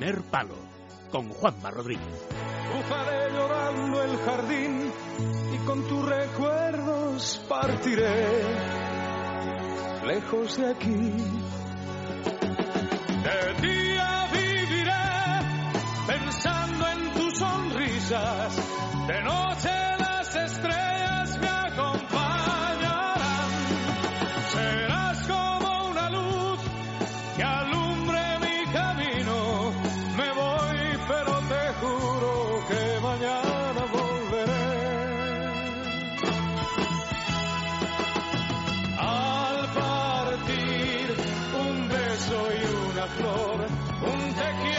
[0.00, 0.54] primer palo
[1.12, 2.26] con Juanma Rodríguez.
[2.72, 4.92] Cruzaré llorando el jardín
[5.52, 8.42] y con tus recuerdos partiré
[10.06, 10.94] lejos de aquí.
[13.26, 14.92] De día viviré
[16.06, 18.56] pensando en tus sonrisas,
[19.06, 19.79] de noche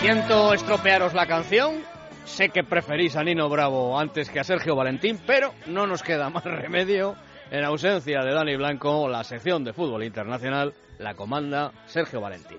[0.00, 1.82] Siento estropearos la canción.
[2.24, 6.30] Sé que preferís a Nino Bravo antes que a Sergio Valentín, pero no nos queda
[6.30, 7.16] más remedio.
[7.50, 12.58] En ausencia de Dani Blanco, la sección de fútbol internacional la comanda Sergio Valentín.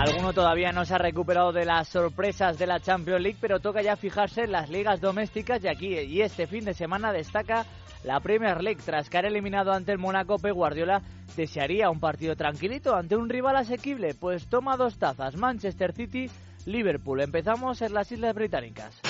[0.00, 3.82] Alguno todavía no se ha recuperado de las sorpresas de la Champions League, pero toca
[3.82, 7.66] ya fijarse en las ligas domésticas y aquí y este fin de semana destaca
[8.02, 8.80] la Premier League.
[8.82, 11.02] Tras caer eliminado ante el Mónaco, Pep Guardiola
[11.36, 16.30] desearía un partido tranquilito ante un rival asequible, pues toma dos tazas, Manchester City,
[16.64, 17.20] Liverpool.
[17.20, 19.02] Empezamos en las Islas Británicas.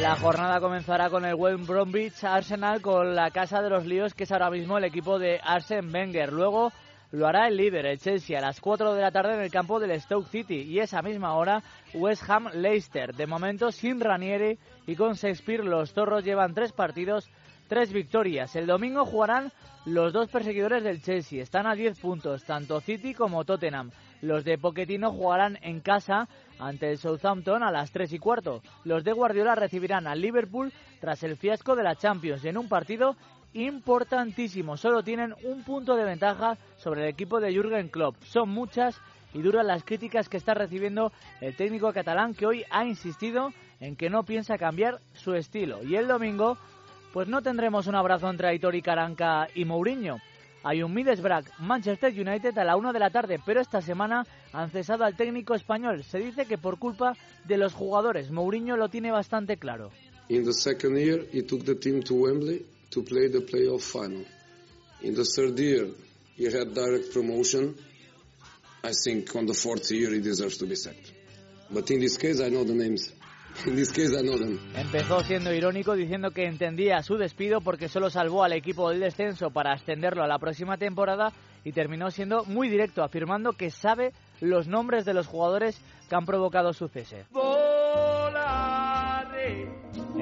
[0.00, 4.24] La jornada comenzará con el Wayne Bromwich Arsenal con la casa de los líos que
[4.24, 6.32] es ahora mismo el equipo de Arsene Wenger.
[6.32, 6.72] Luego
[7.12, 9.78] lo hará el líder, el Chelsea, a las 4 de la tarde en el campo
[9.78, 13.14] del Stoke City y esa misma hora West Ham Leicester.
[13.14, 17.28] De momento sin Ranieri y con Shakespeare los zorros llevan tres partidos,
[17.70, 18.56] tres victorias.
[18.56, 19.52] El domingo jugarán
[19.86, 21.40] los dos perseguidores del Chelsea.
[21.40, 23.92] Están a 10 puntos, tanto City como Tottenham.
[24.22, 28.60] Los de Pochettino jugarán en casa ante el Southampton a las 3 y cuarto.
[28.82, 33.14] Los de Guardiola recibirán al Liverpool tras el fiasco de la Champions en un partido
[33.52, 34.76] importantísimo.
[34.76, 38.16] Solo tienen un punto de ventaja sobre el equipo de Jürgen Klopp.
[38.24, 39.00] Son muchas
[39.32, 43.94] y duran las críticas que está recibiendo el técnico catalán que hoy ha insistido en
[43.94, 45.84] que no piensa cambiar su estilo.
[45.84, 46.58] Y el domingo,
[47.12, 50.18] pues no tendremos un abrazo entre Aitor y Caranca y Mourinho.
[50.62, 54.70] Hay un Middlesbrough Manchester United a la una de la tarde, pero esta semana han
[54.70, 56.04] cesado al técnico español.
[56.04, 57.16] Se dice que por culpa
[57.46, 58.30] de los jugadores.
[58.30, 59.90] Mourinho lo tiene bastante claro.
[60.28, 64.24] In the second year, he took the team to Wembley to play the playoff final.
[65.00, 65.88] In the third year,
[66.36, 67.74] he had direct promotion.
[68.84, 71.12] I think on the fourth year, he deserves to be sacked.
[71.70, 73.12] But in this case, I know the names.
[74.74, 79.50] Empezó siendo irónico diciendo que entendía su despido porque solo salvó al equipo del descenso
[79.50, 81.32] para ascenderlo a la próxima temporada
[81.64, 86.24] y terminó siendo muy directo afirmando que sabe los nombres de los jugadores que han
[86.24, 87.24] provocado su cese.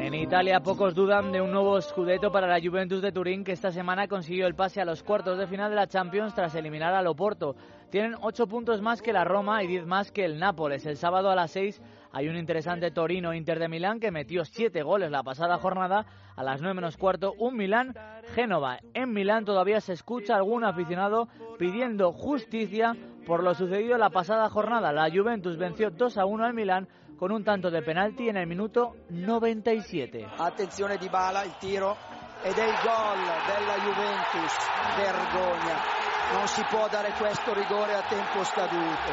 [0.08, 3.70] En Italia pocos dudan de un nuevo scudetto para la Juventus de Turín que esta
[3.70, 7.06] semana consiguió el pase a los cuartos de final de la Champions tras eliminar al
[7.08, 7.56] Oporto.
[7.91, 10.86] Tienen 8 puntos más que la Roma y 10 más que el Nápoles.
[10.86, 14.82] El sábado a las 6 hay un interesante Torino Inter de Milán que metió 7
[14.82, 16.06] goles la pasada jornada.
[16.36, 17.94] A las 9 menos cuarto un Milán
[18.34, 18.78] Génova.
[18.94, 24.91] En Milán todavía se escucha algún aficionado pidiendo justicia por lo sucedido la pasada jornada.
[24.91, 28.46] La Juventus venció 2 a 1 al Milán con un tanto de penalti en el
[28.46, 30.24] minuto 97.
[30.36, 31.96] Attenzione di Bala, il tiro
[32.42, 34.54] ed è il gol della Juventus.
[34.96, 35.96] Vergogna.
[36.32, 39.12] Non si può dare questo rigore a tempo scaduto.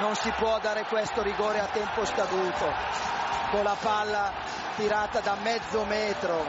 [0.00, 2.72] Non si può dare questo rigore a tempo scaduto.
[3.52, 4.32] Con la palla
[4.76, 6.42] tirata da mezzo metro.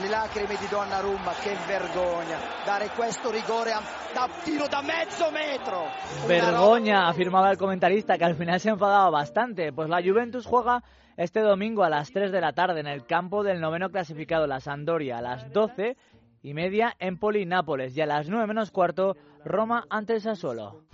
[0.00, 2.38] Le lacrime di Donnarumma, che vergogna.
[2.64, 3.80] Dare questo rigore a
[4.12, 5.84] da tiro da mezzo metro.
[6.24, 9.72] Una Vergoña, afirmaba el comentarista, que al final se enfadaba bastante.
[9.72, 10.82] Pues la Juventus juega
[11.16, 14.60] este domingo a las 3 de la tarde en el campo del noveno clasificado, la
[14.60, 15.96] Sampdoria, a las 12
[16.42, 20.84] y media Empoli Nápoles y a las 9 menos cuarto Roma ante el Sassuolo.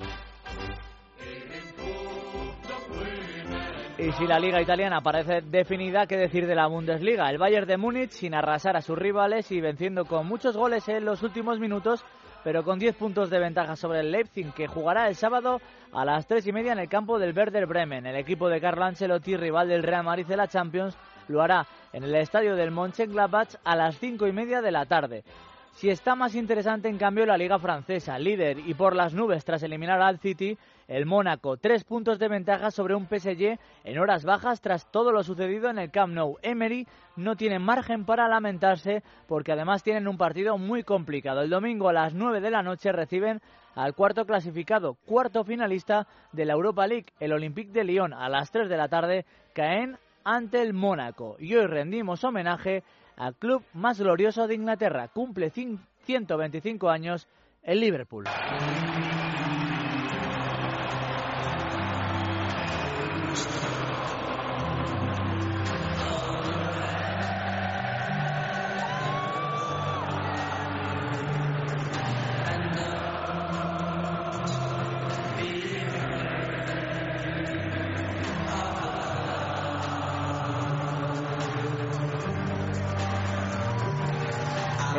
[4.03, 7.31] Y si la liga italiana parece definida, ¿qué decir de la Bundesliga?
[7.31, 11.05] El Bayern de Múnich, sin arrasar a sus rivales y venciendo con muchos goles en
[11.05, 12.05] los últimos minutos,
[12.43, 15.61] pero con 10 puntos de ventaja sobre el Leipzig, que jugará el sábado
[15.93, 18.05] a las 3 y media en el campo del Werder Bremen.
[18.05, 20.99] El equipo de Carlo Ancelotti, rival del Real Madrid de la Champions,
[21.29, 25.23] lo hará en el estadio del Mönchengladbach a las 5 y media de la tarde.
[25.73, 29.63] Si está más interesante, en cambio, la Liga Francesa, líder y por las nubes tras
[29.63, 34.61] eliminar al City, el Mónaco, tres puntos de ventaja sobre un PSG en horas bajas
[34.61, 36.37] tras todo lo sucedido en el Camp Nou.
[36.43, 36.87] Emery
[37.17, 41.41] no tiene margen para lamentarse porque además tienen un partido muy complicado.
[41.41, 43.41] El domingo a las 9 de la noche reciben
[43.75, 48.13] al cuarto clasificado, cuarto finalista de la Europa League, el Olympique de Lyon.
[48.13, 51.37] A las 3 de la tarde caen ante el Mónaco.
[51.39, 52.85] Y hoy rendimos homenaje
[53.17, 55.09] al club más glorioso de Inglaterra.
[55.09, 57.29] Cumple 125 años
[57.63, 58.25] el Liverpool.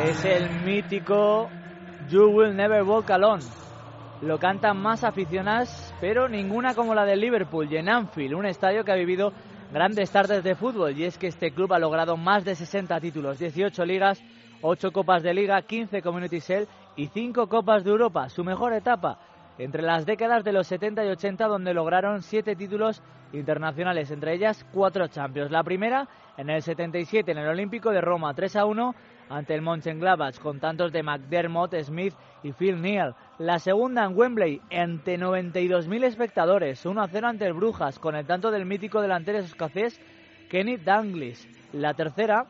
[0.02, 1.48] Es el mítico
[2.10, 3.44] You Will Never Walk Alone.
[4.22, 8.84] Lo cantan más aficionadas, pero ninguna como la del Liverpool y en Anfield, un estadio
[8.84, 9.32] que ha vivido
[9.72, 10.98] grandes tardes de fútbol.
[10.98, 14.22] Y es que este club ha logrado más de 60 títulos, 18 ligas,
[14.62, 18.28] 8 copas de liga, 15 Community Shield y 5 copas de Europa.
[18.28, 19.18] Su mejor etapa
[19.58, 23.00] entre las décadas de los 70 y 80, donde lograron 7 títulos
[23.32, 25.50] internacionales, entre ellas 4 Champions.
[25.50, 28.94] La primera en el 77 en el Olímpico de Roma, 3 a 1
[29.28, 33.14] ante el Mönchengladbach con tantos de McDermott, Smith y Phil Neal.
[33.38, 38.66] La segunda en Wembley ante 92.000 espectadores, 1-0 ante el Brujas con el tanto del
[38.66, 40.00] mítico delantero escocés
[40.48, 41.48] Kenny Dalglish.
[41.72, 42.46] La tercera,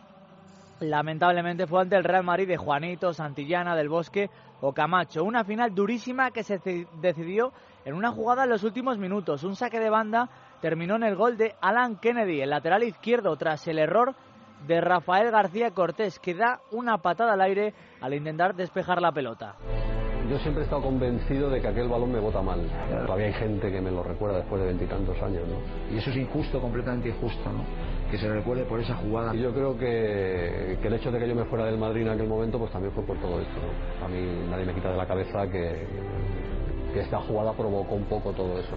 [0.80, 4.28] lamentablemente, fue ante el Real Madrid de Juanito, Santillana, del Bosque
[4.60, 5.24] o Camacho.
[5.24, 6.60] Una final durísima que se
[7.00, 7.52] decidió
[7.84, 9.44] en una jugada en los últimos minutos.
[9.44, 10.28] Un saque de banda
[10.60, 14.14] terminó en el gol de Alan Kennedy, el lateral izquierdo, tras el error
[14.66, 19.56] de Rafael García Cortés, que da una patada al aire al intentar despejar la pelota.
[20.30, 22.60] Yo siempre he estado convencido de que aquel balón me bota mal.
[23.04, 25.94] Todavía hay gente que me lo recuerda después de veintitantos años, ¿no?
[25.94, 27.62] Y eso es injusto, completamente injusto, ¿no?
[28.10, 29.34] Que se recuerde por esa jugada.
[29.34, 32.08] Y yo creo que, que, el hecho de que yo me fuera del Madrid en
[32.08, 34.06] aquel momento, pues también fue por todo esto, ¿no?
[34.06, 35.86] A mí nadie me quita de la cabeza que,
[36.94, 38.70] que esta jugada provocó un poco todo eso.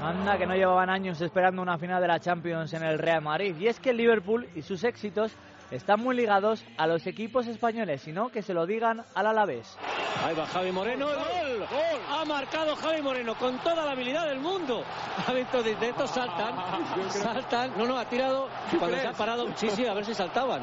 [0.00, 3.56] Anda, que no llevaban años esperando una final de la Champions en el Real Madrid.
[3.58, 5.36] Y es que el Liverpool y sus éxitos
[5.70, 9.76] están muy ligados a los equipos españoles, sino que se lo digan al Alavés.
[10.24, 11.58] Ahí va Javi Moreno, ¡Gol!
[11.58, 12.00] ¡Gol!
[12.10, 14.82] Ha marcado Javi Moreno con toda la habilidad del mundo.
[15.28, 16.54] Ha visto de estos saltan,
[17.10, 17.72] saltan.
[17.76, 18.48] No, no, ha tirado
[18.78, 19.46] cuando se ha parado.
[19.56, 20.62] Sí, sí, a ver si saltaban.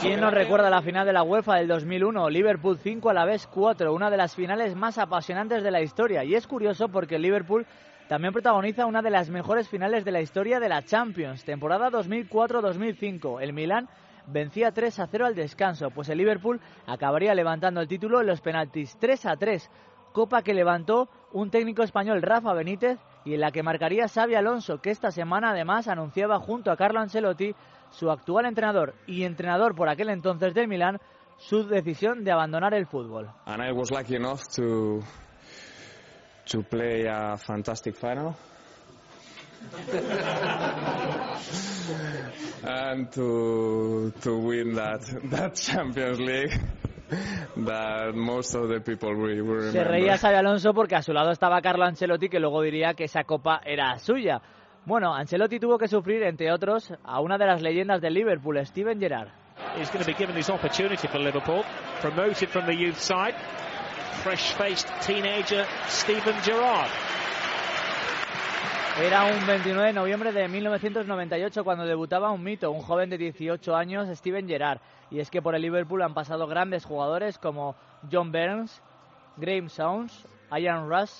[0.00, 2.28] ¿Quién nos recuerda la final de la UEFA del 2001?
[2.28, 6.24] Liverpool 5, Alavés 4, una de las finales más apasionantes de la historia.
[6.24, 7.66] Y es curioso porque el Liverpool
[8.08, 13.40] también protagoniza una de las mejores finales de la historia de la Champions, temporada 2004-2005.
[13.40, 13.88] El Milan
[14.30, 18.40] vencía 3 a 0 al descanso, pues el Liverpool acabaría levantando el título en los
[18.40, 19.70] penaltis 3 a 3,
[20.12, 24.80] copa que levantó un técnico español Rafa Benítez y en la que marcaría Xavi Alonso,
[24.80, 27.54] que esta semana además anunciaba junto a Carlo Ancelotti,
[27.90, 30.98] su actual entrenador y entrenador por aquel entonces del Milan,
[31.36, 33.30] su decisión de abandonar el fútbol.
[33.46, 35.02] And I was lucky enough to
[36.70, 38.34] play a fantastic final.
[42.64, 46.52] and to to win that that Champions League
[47.56, 51.30] that most of the people will, will Se reía Xavi Alonso porque a su lado
[51.30, 54.40] estaba Carlo Ancelotti que luego diría que esa copa era suya.
[54.86, 58.98] Bueno, Ancelotti tuvo que sufrir, entre otros, a una de las leyendas del Liverpool, Steven
[58.98, 59.28] Gerrard.
[59.76, 61.64] He's going to be given his opportunity for Liverpool,
[62.00, 63.34] promoted from the youth side.
[64.22, 66.88] Fresh-faced teenager Steven Gerrard.
[68.98, 73.74] Era un 29 de noviembre de 1998 cuando debutaba un mito, un joven de 18
[73.74, 74.80] años, Steven Gerrard.
[75.10, 77.76] Y es que por el Liverpool han pasado grandes jugadores como
[78.12, 78.82] John Burns,
[79.36, 81.12] Graham Sounds, Ian Rush,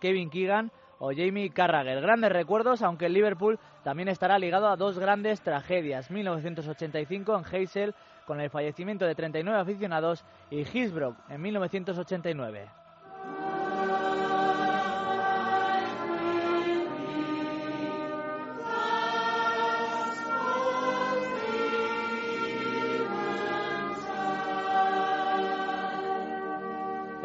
[0.00, 2.00] Kevin Keegan o Jamie Carragher.
[2.00, 6.10] Grandes recuerdos, aunque el Liverpool también estará ligado a dos grandes tragedias.
[6.10, 7.94] 1985 en Heysel
[8.26, 12.87] con el fallecimiento de 39 aficionados y Hillsborough en 1989.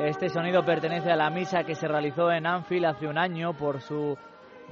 [0.03, 3.79] Este sonido pertenece a la misa que se realizó en Anfield hace un año por
[3.79, 4.17] su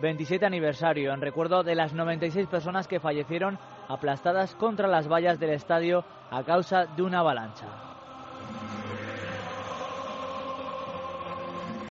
[0.02, 3.58] 27 aniversario, en recuerdo de las 96 personas que fallecieron
[3.88, 7.91] aplastadas contra las vallas del estadio a causa de una avalancha.